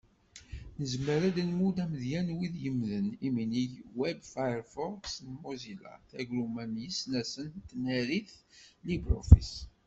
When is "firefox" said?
4.33-5.03